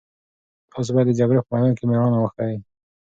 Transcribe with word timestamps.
تاسو 0.71 0.89
باید 0.95 1.07
د 1.09 1.17
جګړې 1.19 1.39
په 1.43 1.51
میدان 1.55 1.73
کې 1.77 1.83
مېړانه 1.89 2.17
وښيئ. 2.19 2.55